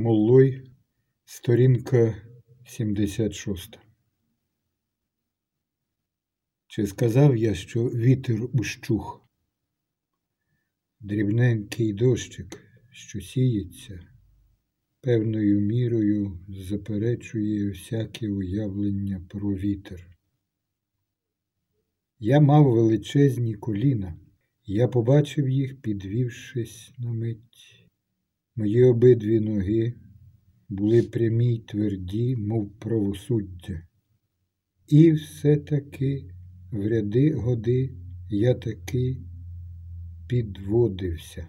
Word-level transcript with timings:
Моллой, 0.00 0.62
сторінка 1.24 2.22
76. 2.66 3.78
Чи 6.66 6.86
сказав 6.86 7.36
я, 7.36 7.54
що 7.54 7.84
вітер 7.84 8.40
ущух? 8.52 9.28
Дрібненький 11.00 11.92
дощик, 11.92 12.60
що 12.90 13.20
сіється, 13.20 14.08
певною 15.00 15.60
мірою 15.60 16.40
заперечує 16.48 17.68
всяке 17.68 18.30
уявлення 18.30 19.26
про 19.28 19.54
вітер. 19.54 20.18
Я 22.18 22.40
мав 22.40 22.64
величезні 22.72 23.54
коліна, 23.54 24.16
я 24.64 24.88
побачив 24.88 25.48
їх, 25.48 25.80
підвівшись 25.80 26.92
на 26.98 27.12
мить. 27.12 27.77
Мої 28.58 28.84
обидві 28.84 29.40
ноги 29.40 29.92
були 30.68 31.02
прямі 31.02 31.54
й 31.54 31.58
тверді, 31.58 32.36
мов 32.36 32.70
правосуддя. 32.78 33.82
І 34.86 35.12
все-таки 35.12 36.30
в 36.72 36.86
ряди 36.88 37.32
годи 37.32 37.92
я 38.30 38.54
таки 38.54 39.16
підводився. 40.28 41.48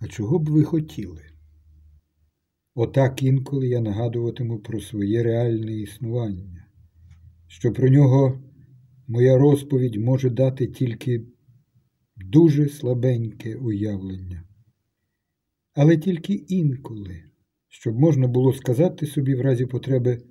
А 0.00 0.06
чого 0.06 0.38
б 0.38 0.48
ви 0.48 0.62
хотіли? 0.62 1.22
Отак 2.74 3.22
інколи 3.22 3.68
я 3.68 3.80
нагадуватиму 3.80 4.58
про 4.58 4.80
своє 4.80 5.22
реальне 5.22 5.72
існування, 5.72 6.66
що 7.46 7.72
про 7.72 7.88
нього 7.88 8.42
моя 9.06 9.38
розповідь 9.38 9.96
може 9.96 10.30
дати 10.30 10.66
тільки 10.66 11.26
дуже 12.16 12.68
слабеньке 12.68 13.56
уявлення 13.56 14.44
але 15.74 15.96
тільки 15.96 16.32
інколи, 16.34 17.24
щоб 17.68 17.98
можна 18.00 18.28
було 18.28 18.52
сказати 18.52 19.06
собі 19.06 19.34
в 19.34 19.40
разі 19.40 19.66
потреби, 19.66 20.22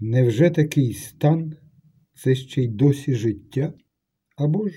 невже 0.00 0.50
такий 0.50 0.94
стан 0.94 1.56
це 2.14 2.34
ще 2.34 2.62
й 2.62 2.68
досі 2.68 3.14
життя? 3.14 3.74
Або 4.36 4.68
ж, 4.68 4.74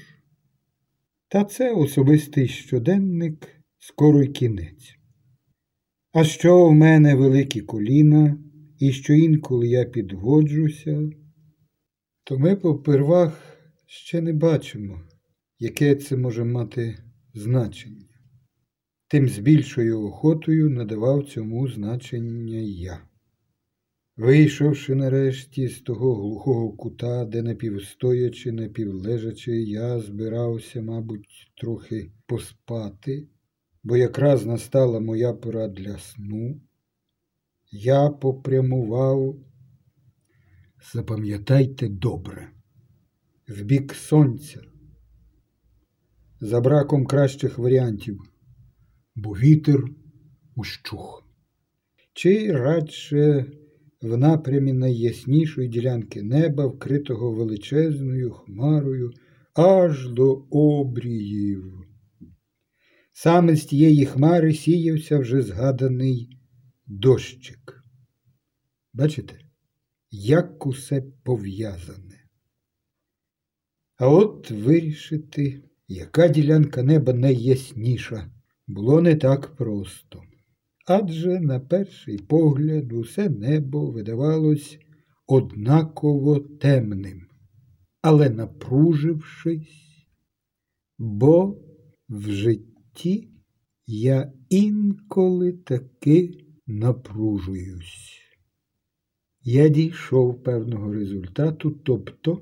та 1.28 1.44
це 1.44 1.73
особистий 1.73 2.48
щоденник, 2.48 3.48
скоро 3.80 4.23
й 4.23 4.28
кінець. 4.28 4.95
А 6.14 6.23
що 6.23 6.66
в 6.66 6.73
мене 6.73 7.16
великі 7.16 7.62
коліна, 7.62 8.38
і 8.80 8.92
що 8.92 9.14
інколи 9.14 9.68
я 9.68 9.86
підводжуся, 9.86 11.10
то 12.23 12.40
ми 12.40 12.56
попервах 12.56 13.58
ще 13.86 14.22
не 14.22 14.34
бачимо, 14.34 15.02
яке 15.60 15.95
це 15.95 16.18
може 16.18 16.44
мати 16.44 16.98
значення 17.34 18.17
тим 19.08 19.30
з 19.30 19.40
більшою 19.40 20.02
охотою 20.02 20.70
надавав 20.70 21.30
цьому 21.30 21.68
значення 21.68 22.60
я. 22.60 23.02
Вийшовши 24.18 24.96
нарешті 24.96 25.68
з 25.68 25.82
того 25.82 26.16
глухого 26.16 26.72
кута, 26.72 27.26
де 27.26 27.42
напівстоячи, 27.42 28.52
напівлежачи, 28.52 29.52
я 29.62 30.00
збирався, 30.00 30.82
мабуть, 30.82 31.52
трохи 31.56 32.12
поспати, 32.26 33.28
бо 33.84 33.98
якраз 33.98 34.46
настала 34.46 35.00
моя 35.00 35.34
пора 35.34 35.68
для 35.68 35.98
сну, 35.98 36.62
я 37.72 38.10
попрямував, 38.10 39.36
запам'ятайте 40.94 41.88
добре, 41.88 42.50
в 43.48 43.62
бік 43.62 43.94
сонця, 43.94 44.62
за 46.40 46.62
браком 46.62 47.06
кращих 47.06 47.58
варіантів 47.58 48.22
бо 49.18 49.32
вітер 49.32 49.84
ущух. 50.56 51.28
Чи 52.14 52.52
радше 52.52 53.52
в 54.02 54.18
напрямі 54.18 54.73
найяснішої 54.73 55.68
ділянки 55.68 56.23
неба, 56.23 56.66
вкритого 56.66 57.32
величезною 57.32 58.32
хмарою 58.32 59.11
аж 59.54 60.10
до 60.10 60.33
обріїв. 60.52 61.73
Саме 63.14 63.55
з 63.55 63.66
тієї 63.66 64.05
хмари 64.05 64.54
сіявся 64.54 65.20
вже 65.20 65.42
згаданий 65.42 66.39
дощик. 66.88 67.84
Бачите, 68.94 69.39
як 70.11 70.66
усе 70.66 71.04
пов'язане. 71.23 72.23
А 73.95 74.10
от 74.10 74.52
вирішити, 74.52 75.64
яка 75.88 76.28
ділянка 76.28 76.84
неба 76.84 77.14
найясніша 77.14 78.32
було 78.67 79.02
не 79.02 79.16
так 79.16 79.55
просто. 79.55 80.23
Адже 80.88 81.39
на 81.39 81.60
перший 81.60 82.17
погляд 82.17 82.94
усе 82.94 83.30
небо 83.30 83.92
видавалось 83.92 84.80
однаково 85.28 86.39
темним, 86.39 87.28
але 88.02 88.30
напружившись, 88.30 90.08
бо 90.98 91.58
в 92.10 92.32
житті 92.32 93.30
я 93.88 94.33
інколи 94.50 95.52
таки 95.52 96.45
напружуюсь. 96.67 98.22
Я 99.44 99.70
дійшов 99.70 100.44
певного 100.44 100.94
результату, 100.94 101.72
тобто 101.72 102.42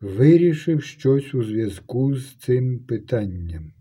вирішив 0.00 0.82
щось 0.82 1.34
у 1.34 1.44
зв'язку 1.44 2.16
з 2.16 2.36
цим 2.36 2.84
питанням. 2.84 3.73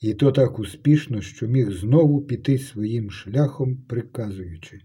І 0.00 0.14
то 0.14 0.32
так 0.32 0.58
успішно, 0.58 1.20
що 1.20 1.46
міг 1.46 1.70
знову 1.70 2.22
піти 2.22 2.58
своїм 2.58 3.10
шляхом, 3.10 3.76
приказуючи. 3.76 4.80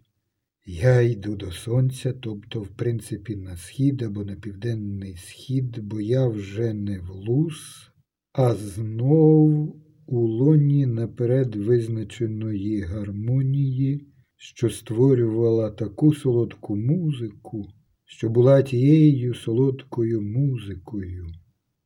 Я 0.66 1.02
йду 1.02 1.36
до 1.36 1.52
сонця, 1.52 2.14
тобто, 2.14 2.62
в 2.62 2.68
принципі, 2.68 3.36
на 3.36 3.58
схід 3.58 4.02
або 4.02 4.24
на 4.24 4.36
південний 4.36 5.18
схід, 5.18 5.80
бо 5.80 6.02
я 6.02 6.28
вже 6.28 6.74
не 6.74 7.00
в 7.00 7.10
лус, 7.10 7.90
а 8.32 8.56
знов 8.56 9.76
у 10.06 10.20
лоні 10.20 10.86
наперед 10.86 11.56
визначеної 11.56 12.82
гармонії, 12.82 14.08
що 14.38 14.70
створювала 14.70 15.72
таку 15.72 16.14
солодку 16.14 16.76
музику, 16.76 17.68
що 18.06 18.30
була 18.30 18.62
тією 18.62 19.34
солодкою 19.34 20.22
музикою 20.22 21.28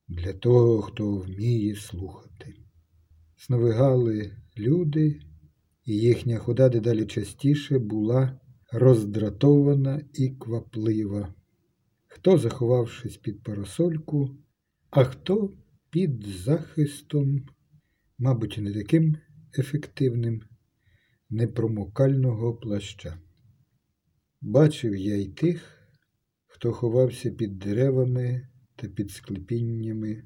для 0.08 0.32
того, 0.32 0.82
хто 0.82 1.16
вміє 1.16 1.74
слухати 1.74 2.54
сновигали 3.38 4.32
люди, 4.58 5.20
і 5.84 5.92
їхня 5.92 6.38
хода 6.38 6.68
дедалі 6.68 7.06
частіше 7.06 7.78
була 7.78 8.40
роздратована 8.72 10.04
і 10.14 10.28
кваплива. 10.28 11.34
Хто, 12.06 12.38
заховавшись 12.38 13.16
під 13.16 13.42
парасольку, 13.42 14.36
а 14.90 15.04
хто 15.04 15.52
під 15.90 16.26
захистом, 16.26 17.46
мабуть, 18.18 18.58
не 18.58 18.72
таким 18.72 19.16
ефективним, 19.58 20.42
непромокального 21.30 22.54
плаща. 22.54 23.18
Бачив 24.40 24.96
я 24.96 25.16
й 25.16 25.28
тих, 25.28 25.88
хто 26.46 26.72
ховався 26.72 27.30
під 27.30 27.58
деревами 27.58 28.48
та 28.76 28.88
під 28.88 29.10
склепіннями 29.10 30.24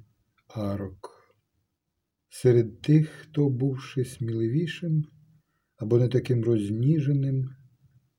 арок. 0.49 1.12
Серед 2.35 2.81
тих, 2.81 3.09
хто, 3.09 3.49
бувши 3.49 4.05
сміливішим 4.05 5.05
або 5.77 5.99
не 5.99 6.09
таким 6.09 6.45
розніженим, 6.45 7.51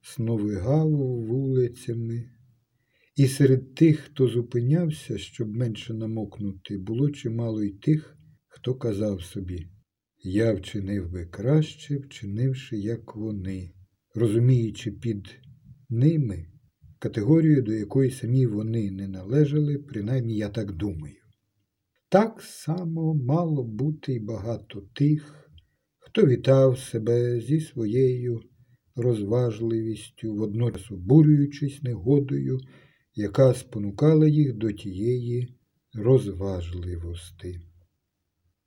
сновигав 0.02 0.90
вулицями, 1.28 2.30
і 3.16 3.28
серед 3.28 3.76
тих, 3.76 4.00
хто 4.00 4.28
зупинявся, 4.28 5.18
щоб 5.18 5.56
менше 5.56 5.94
намокнути, 5.94 6.78
було 6.78 7.12
чимало 7.12 7.64
й 7.64 7.70
тих, 7.70 8.18
хто 8.48 8.76
казав 8.76 9.22
собі 9.22 9.68
Я 10.24 10.54
вчинив 10.54 11.12
би 11.12 11.26
краще, 11.26 11.98
вчинивши, 11.98 12.78
як 12.78 13.16
вони, 13.16 13.74
розуміючи 14.16 14.92
під 14.92 15.36
ними 15.90 16.46
категорію, 17.00 17.62
до 17.62 17.74
якої 17.74 18.12
самі 18.12 18.46
вони 18.46 18.92
не 18.92 19.08
належали, 19.08 19.78
принаймні 19.78 20.38
я 20.38 20.50
так 20.50 20.72
думаю. 20.72 21.23
Так 22.14 22.42
само 22.42 23.14
мало 23.14 23.64
бути 23.64 24.14
й 24.14 24.20
багато 24.20 24.82
тих, 24.82 25.50
хто 26.00 26.26
вітав 26.26 26.80
себе 26.80 27.40
зі 27.40 27.60
своєю 27.60 28.42
розважливістю, 28.96 30.36
водночас 30.36 30.92
обурюючись 30.92 31.84
негодою, 31.84 32.60
яка 33.16 33.54
спонукала 33.54 34.28
їх 34.28 34.54
до 34.54 34.72
тієї 34.72 35.58
розважливості. 35.94 37.60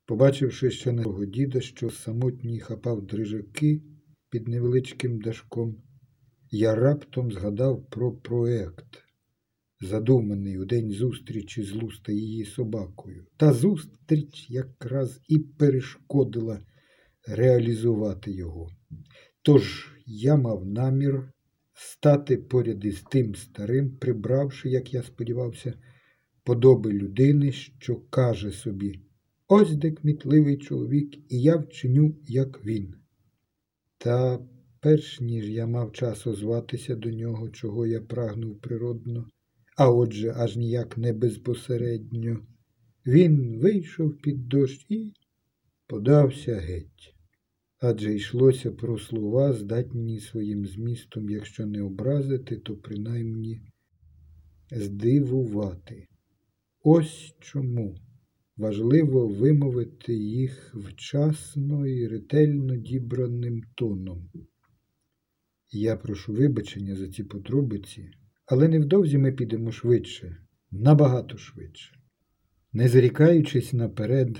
Побачивши 0.05 0.71
ще 0.71 0.91
нашого 0.91 1.25
діда, 1.25 1.61
що 1.61 1.89
самотній 1.89 2.59
хапав 2.59 3.05
дрижаки 3.05 3.83
під 4.29 4.47
невеличким 4.47 5.21
дашком, 5.21 5.83
я 6.51 6.75
раптом 6.75 7.31
згадав 7.31 7.89
про 7.89 8.11
проект 8.11 9.06
задуманий 9.81 10.57
у 10.57 10.65
день 10.65 10.91
зустрічі 10.91 11.63
з 11.63 11.73
Луста 11.73 12.11
її 12.11 12.45
собакою. 12.45 13.25
Та 13.37 13.53
зустріч 13.53 14.49
якраз 14.49 15.21
і 15.27 15.39
перешкодила 15.39 16.59
реалізувати 17.27 18.31
його. 18.31 18.69
Тож 19.41 19.91
я 20.05 20.35
мав 20.35 20.65
намір 20.65 21.31
стати 21.73 22.37
поряд 22.37 22.85
із 22.85 23.01
тим 23.01 23.35
старим, 23.35 23.97
прибравши, 23.97 24.69
як 24.69 24.93
я 24.93 25.03
сподівався, 25.03 25.73
подоби 26.43 26.91
людини, 26.91 27.51
що 27.51 27.95
каже 27.95 28.51
собі 28.51 29.01
ось 29.47 29.75
де 29.75 29.91
кмітливий 29.91 30.57
чоловік, 30.57 31.17
і 31.31 31.41
я 31.41 31.57
вчиню, 31.57 32.15
як 32.27 32.65
він. 32.65 32.95
Та 33.97 34.39
перш 34.79 35.21
ніж 35.21 35.49
я 35.49 35.67
мав 35.67 35.91
час 35.91 36.27
озватися 36.27 36.95
до 36.95 37.11
нього, 37.11 37.49
чого 37.49 37.87
я 37.87 38.01
прагнув 38.01 38.61
природно, 38.61 39.25
а 39.77 39.91
отже, 39.91 40.33
аж 40.35 40.55
ніяк 40.55 40.97
не 40.97 41.13
безпосередньо, 41.13 42.39
він 43.05 43.59
вийшов 43.59 44.17
під 44.17 44.47
дощ 44.47 44.85
і 44.89 45.13
подався 45.87 46.55
геть. 46.55 47.15
Адже 47.79 48.15
йшлося 48.15 48.71
про 48.71 48.99
слова, 48.99 49.53
здатні 49.53 50.19
своїм 50.19 50.65
змістом, 50.65 51.29
якщо 51.29 51.65
не 51.65 51.81
образити, 51.81 52.57
то 52.57 52.75
принаймні 52.75 53.61
здивувати. 54.71 56.07
Ось 56.83 57.35
чому 57.39 57.95
важливо 58.57 59.27
вимовити 59.27 60.13
їх 60.13 60.75
вчасно 60.75 61.87
і 61.87 62.07
ретельно 62.07 62.75
дібраним 62.75 63.63
тоном. 63.75 64.29
Я 65.71 65.95
прошу 65.95 66.33
вибачення 66.33 66.95
за 66.95 67.07
ці 67.07 67.23
подробиці, 67.23 68.11
але 68.47 68.67
невдовзі 68.67 69.17
ми 69.17 69.31
підемо 69.31 69.71
швидше, 69.71 70.37
набагато 70.71 71.37
швидше, 71.37 71.95
не 72.73 72.87
зарікаючись 72.87 73.73
наперед 73.73 74.39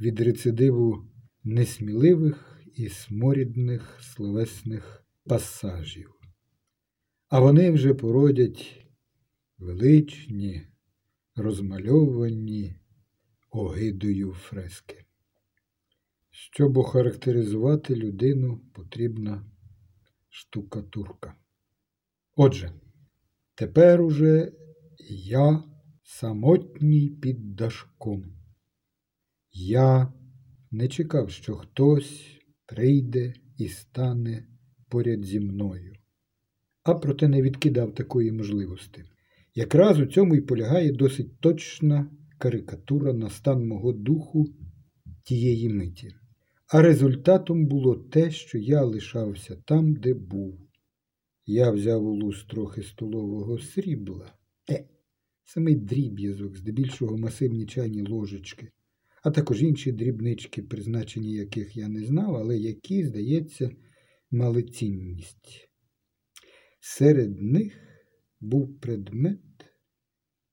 від 0.00 0.20
рецидиву 0.20 1.10
несміливих 1.44 2.60
і 2.74 2.88
сморідних 2.88 3.98
словесних 4.02 5.04
пасажів. 5.24 6.12
А 7.28 7.40
вони 7.40 7.70
вже 7.70 7.94
породять 7.94 8.86
величні, 9.58 10.66
розмальовані 11.36 12.76
огидою 13.50 14.32
фрески. 14.32 15.04
Щоб 16.30 16.78
охарактеризувати 16.78 17.94
людину, 17.96 18.60
потрібна 18.74 19.44
штукатурка. 20.28 21.34
Отже, 22.34 22.72
тепер 23.56 24.02
уже 24.02 24.52
я 25.08 25.62
самотній 26.02 27.10
під 27.10 27.56
дашком. 27.56 28.24
Я 29.52 30.12
не 30.70 30.88
чекав, 30.88 31.30
що 31.30 31.54
хтось 31.54 32.40
прийде 32.66 33.34
і 33.58 33.68
стане 33.68 34.48
поряд 34.88 35.24
зі 35.24 35.40
мною, 35.40 35.92
а 36.82 36.94
проте 36.94 37.28
не 37.28 37.42
відкидав 37.42 37.94
такої 37.94 38.32
можливості. 38.32 39.04
Якраз 39.54 40.00
у 40.00 40.06
цьому 40.06 40.34
й 40.34 40.40
полягає 40.40 40.92
досить 40.92 41.40
точна 41.40 42.10
карикатура 42.38 43.12
на 43.12 43.30
стан 43.30 43.66
мого 43.66 43.92
духу 43.92 44.46
тієї 45.22 45.68
миті. 45.68 46.14
А 46.68 46.82
результатом 46.82 47.66
було 47.66 47.94
те, 47.94 48.30
що 48.30 48.58
я 48.58 48.82
лишався 48.82 49.56
там, 49.64 49.94
де 49.94 50.14
був. 50.14 50.65
Я 51.46 51.70
взяв 51.70 52.06
у 52.06 52.14
луз 52.14 52.44
трохи 52.44 52.82
столового 52.82 53.58
срібла, 53.58 54.34
е, 54.70 54.88
самий 55.44 55.76
дріб'язок, 55.76 56.56
здебільшого 56.56 57.16
масивні 57.16 57.66
чайні 57.66 58.02
ложечки, 58.02 58.70
а 59.22 59.30
також 59.30 59.62
інші 59.62 59.92
дрібнички, 59.92 60.62
призначення 60.62 61.30
яких 61.30 61.76
я 61.76 61.88
не 61.88 62.04
знав, 62.04 62.36
але 62.36 62.58
які, 62.58 63.04
здається, 63.04 63.70
мали 64.30 64.62
цінність. 64.62 65.68
Серед 66.80 67.42
них 67.42 67.74
був 68.40 68.80
предмет, 68.80 69.40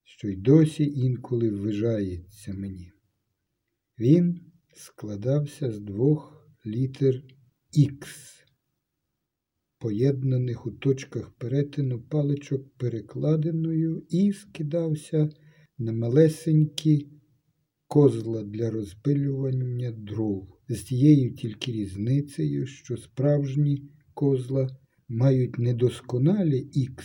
що 0.03 0.29
й 0.29 0.35
досі 0.35 0.83
інколи 0.83 1.49
ввижається 1.49 2.53
мені. 2.53 2.91
Він 3.99 4.51
складався 4.73 5.71
з 5.71 5.79
двох 5.79 6.47
літер 6.65 7.23
Х, 7.99 8.42
поєднаних 9.83 10.65
у 10.65 10.71
точках 10.71 11.31
перетину 11.37 12.01
паличок 12.01 12.77
перекладиною 12.77 14.03
і 14.09 14.31
скидався 14.31 15.29
на 15.77 15.91
малесенькі 15.93 17.07
козла 17.87 18.43
для 18.43 18.69
розпилювання 18.69 19.91
дров, 19.91 20.47
з 20.69 20.81
тією 20.81 21.33
тільки 21.33 21.71
різницею, 21.71 22.65
що 22.65 22.97
справжні 22.97 23.89
козла 24.13 24.77
мають 25.09 25.59
недосконалі 25.59 26.69
Х, 26.95 27.03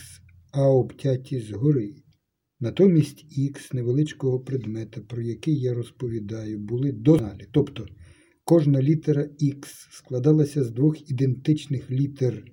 а 0.51 0.69
обтяті 0.69 1.39
згори. 1.39 1.95
Натомість 2.59 3.25
Х 3.53 3.73
невеличкого 3.73 4.39
предмета, 4.39 5.01
про 5.01 5.21
який 5.21 5.59
я 5.59 5.73
розповідаю, 5.73 6.59
були 6.59 6.91
досконалі. 6.91 7.47
Тобто 7.51 7.87
кожна 8.43 8.81
літера 8.81 9.23
Х 9.23 9.87
складалася 9.91 10.63
з 10.63 10.71
двох 10.71 11.11
ідентичних 11.11 11.91
літер 11.91 12.43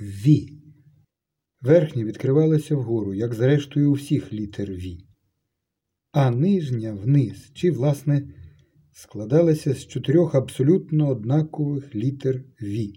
В. 0.00 0.48
Верхня 1.60 2.04
відкривалася 2.04 2.76
вгору, 2.76 3.14
як 3.14 3.34
зрештою 3.34 3.90
у 3.90 3.94
всіх 3.94 4.32
літер 4.32 4.72
В. 4.72 4.98
А 6.12 6.30
нижня 6.30 6.92
вниз, 6.92 7.50
чи, 7.54 7.70
власне, 7.70 8.28
складалася 8.92 9.74
з 9.74 9.86
чотирьох 9.86 10.34
абсолютно 10.34 11.08
однакових 11.08 11.94
літер 11.94 12.44
В, 12.60 12.92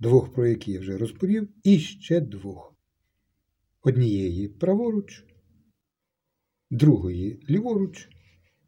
двох 0.00 0.32
про 0.32 0.46
які 0.46 0.72
я 0.72 0.80
вже 0.80 0.98
розповів, 0.98 1.48
і 1.62 1.78
ще 1.78 2.20
двох. 2.20 2.76
Однієї 3.82 4.48
праворуч, 4.48 5.24
другої 6.70 7.40
ліворуч, 7.50 8.08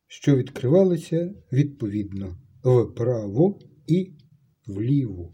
що 0.07 0.37
відкривалися 0.37 1.35
відповідно 1.53 2.39
вправо 2.65 3.59
і 3.87 4.13
вліво. 4.67 5.33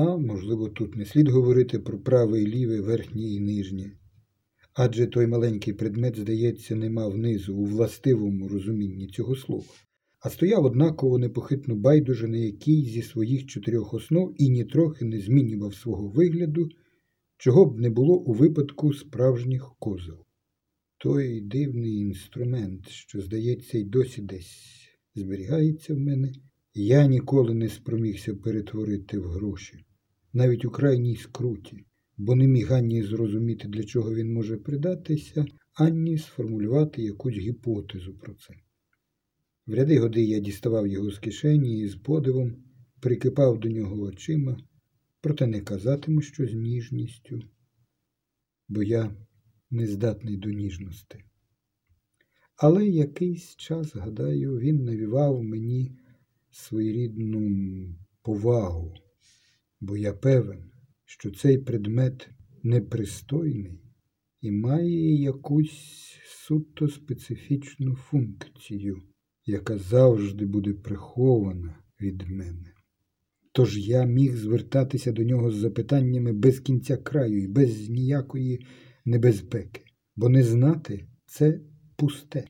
А 0.00 0.16
можливо, 0.16 0.68
тут 0.68 0.96
не 0.96 1.04
слід 1.04 1.28
говорити 1.28 1.78
про 1.78 1.98
праве 1.98 2.42
і 2.42 2.46
ліве, 2.46 2.80
верхнє 2.80 3.22
і 3.22 3.40
нижнє. 3.40 3.92
Адже 4.74 5.06
той 5.06 5.26
маленький 5.26 5.74
предмет, 5.74 6.18
здається, 6.18 6.76
не 6.76 6.90
мав 6.90 7.18
низу 7.18 7.56
у 7.56 7.64
властивому 7.64 8.48
розумінні 8.48 9.06
цього 9.06 9.36
слова, 9.36 9.64
а 10.20 10.30
стояв 10.30 10.64
однаково 10.64 11.18
непохитно 11.18 11.76
байдуже 11.76 12.28
на 12.28 12.36
якій 12.36 12.82
зі 12.82 13.02
своїх 13.02 13.46
чотирьох 13.46 13.94
основ 13.94 14.34
і 14.36 14.50
нітрохи 14.50 15.04
не 15.04 15.20
змінював 15.20 15.74
свого 15.74 16.08
вигляду, 16.08 16.68
чого 17.38 17.66
б 17.66 17.80
не 17.80 17.90
було 17.90 18.18
у 18.18 18.32
випадку 18.32 18.92
справжніх 18.92 19.74
козел. 19.78 20.18
Той 20.98 21.40
дивний 21.40 21.96
інструмент, 21.96 22.88
що, 22.88 23.20
здається, 23.20 23.78
й 23.78 23.84
досі 23.84 24.22
десь 24.22 24.88
зберігається 25.14 25.94
в 25.94 25.98
мене, 25.98 26.32
я 26.74 27.06
ніколи 27.06 27.54
не 27.54 27.68
спромігся 27.68 28.34
перетворити 28.34 29.18
в 29.18 29.24
гроші, 29.24 29.84
навіть 30.32 30.64
у 30.64 30.70
крайній 30.70 31.16
скруті, 31.16 31.84
бо 32.16 32.34
не 32.34 32.46
міг 32.46 32.72
ані 32.72 33.02
зрозуміти, 33.02 33.68
для 33.68 33.84
чого 33.84 34.14
він 34.14 34.32
може 34.32 34.56
придатися, 34.56 35.46
ані 35.74 36.18
сформулювати 36.18 37.02
якусь 37.02 37.36
гіпотезу 37.36 38.14
про 38.14 38.34
це. 38.34 38.54
В 39.66 39.74
ряди 39.74 39.98
годи 39.98 40.24
я 40.24 40.38
діставав 40.38 40.86
його 40.86 41.10
з 41.10 41.18
кишені 41.18 41.80
і 41.80 41.88
з 41.88 41.96
подивом 41.96 42.56
прикипав 43.00 43.60
до 43.60 43.68
нього 43.68 44.02
очима, 44.02 44.56
проте 45.20 45.46
не 45.46 45.60
казатиму, 45.60 46.20
що 46.20 46.46
з 46.46 46.54
ніжністю, 46.54 47.42
бо 48.68 48.82
я 48.82 49.16
нездатний 49.70 50.36
до 50.36 50.50
ніжності. 50.50 51.24
Але 52.56 52.86
якийсь 52.86 53.56
час, 53.56 53.96
гадаю, 53.96 54.58
він 54.58 54.84
навівав 54.84 55.42
мені 55.42 55.98
своєрідну 56.50 57.96
повагу, 58.22 58.94
бо 59.80 59.96
я 59.96 60.12
певен, 60.12 60.70
що 61.04 61.30
цей 61.30 61.58
предмет 61.58 62.28
непристойний 62.62 63.80
і 64.40 64.50
має 64.50 65.22
якусь 65.22 66.18
суто 66.26 66.88
специфічну 66.88 67.94
функцію, 67.94 69.02
яка 69.46 69.78
завжди 69.78 70.46
буде 70.46 70.72
прихована 70.72 71.78
від 72.00 72.22
мене. 72.28 72.72
Тож 73.52 73.88
я 73.88 74.04
міг 74.04 74.36
звертатися 74.36 75.12
до 75.12 75.22
нього 75.22 75.50
з 75.50 75.54
запитаннями 75.54 76.32
без 76.32 76.60
кінця 76.60 76.96
краю 76.96 77.42
і 77.42 77.48
без 77.48 77.88
ніякої 77.88 78.66
небезпеки, 79.04 79.82
бо 80.16 80.28
не 80.28 80.42
знати 80.42 81.08
це 81.26 81.60
пусте. 81.96 82.44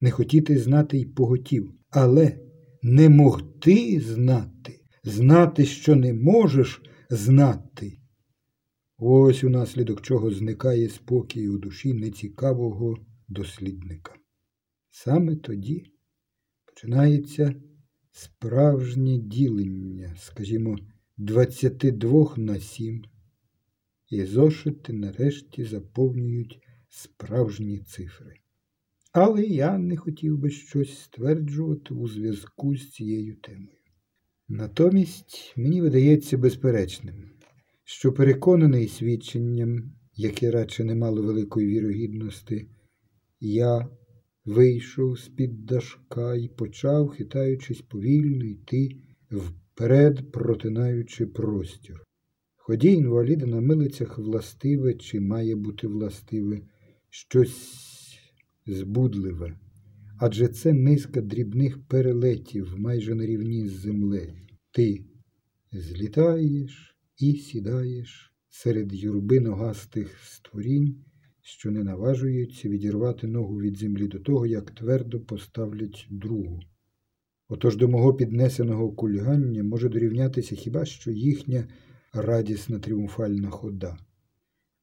Не 0.00 0.10
хотіти 0.10 0.58
знати 0.58 0.98
й 0.98 1.04
поготів, 1.04 1.72
але 1.90 2.38
не 2.82 3.08
могти 3.08 4.00
знати, 4.00 4.79
знати, 5.04 5.64
що 5.64 5.96
не 5.96 6.12
можеш 6.14 6.82
знати. 7.10 8.00
Ось 8.98 9.44
унаслідок 9.44 10.02
чого 10.02 10.30
зникає 10.30 10.88
спокій 10.88 11.48
у 11.48 11.58
душі 11.58 11.94
нецікавого 11.94 12.96
дослідника. 13.28 14.14
Саме 14.90 15.36
тоді 15.36 15.92
починається 16.66 17.54
справжнє 18.12 19.18
ділення, 19.18 20.16
скажімо, 20.18 20.78
22 21.16 22.34
на 22.36 22.60
7, 22.60 23.04
і 24.08 24.24
зошити 24.24 24.92
нарешті 24.92 25.64
заповнюють 25.64 26.58
справжні 26.88 27.78
цифри. 27.78 28.34
Але 29.12 29.42
я 29.42 29.78
не 29.78 29.96
хотів 29.96 30.38
би 30.38 30.50
щось 30.50 30.98
стверджувати 30.98 31.94
у 31.94 32.08
зв'язку 32.08 32.76
з 32.76 32.90
цією 32.90 33.36
темою. 33.36 33.79
Натомість 34.52 35.54
мені 35.56 35.80
видається 35.80 36.38
безперечним, 36.38 37.14
що 37.84 38.12
переконаний 38.12 38.88
свідченням, 38.88 39.92
яке 40.14 40.50
радше 40.50 40.84
не 40.84 40.94
мало 40.94 41.22
великої 41.22 41.66
вірогідності, 41.66 42.68
я 43.40 43.88
вийшов 44.44 45.18
з-під 45.18 45.66
дашка 45.66 46.34
і 46.34 46.48
почав, 46.48 47.08
хитаючись 47.08 47.80
повільно 47.80 48.44
йти 48.44 48.88
вперед, 49.30 50.32
протинаючи 50.32 51.26
простір. 51.26 52.04
Ході 52.56 52.92
інваліда 52.92 53.46
на 53.46 53.60
милицях 53.60 54.18
властиве 54.18 54.94
чи 54.94 55.20
має 55.20 55.56
бути 55.56 55.86
властиве 55.86 56.60
щось 57.10 57.78
збудливе, 58.66 59.58
адже 60.20 60.48
це 60.48 60.72
низка 60.72 61.20
дрібних 61.20 61.86
перелетів 61.86 62.74
майже 62.78 63.14
на 63.14 63.26
рівні 63.26 63.68
з 63.68 63.72
землею. 63.72 64.32
Ти 64.70 65.04
злітаєш 65.72 66.96
і 67.18 67.32
сідаєш 67.32 68.34
серед 68.48 68.94
юрби 68.94 69.40
ногастих 69.40 70.18
створінь, 70.24 71.04
що 71.42 71.70
не 71.70 71.84
наважуються 71.84 72.68
відірвати 72.68 73.26
ногу 73.26 73.60
від 73.60 73.76
землі 73.76 74.08
до 74.08 74.18
того, 74.18 74.46
як 74.46 74.70
твердо 74.70 75.20
поставлять 75.20 76.06
другу. 76.10 76.60
Отож 77.48 77.76
до 77.76 77.88
мого 77.88 78.14
піднесеного 78.14 78.92
кульгання 78.92 79.62
може 79.62 79.88
дорівнятися 79.88 80.56
хіба 80.56 80.84
що 80.84 81.10
їхня 81.10 81.68
радісна 82.12 82.78
тріумфальна 82.78 83.50
хода. 83.50 83.98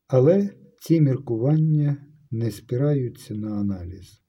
Але 0.08 0.50
ці 0.80 1.02
міркування 1.02 1.98
не 2.32 2.52
спираються 2.52 3.36
на 3.36 3.60
аналіз. 3.60 4.27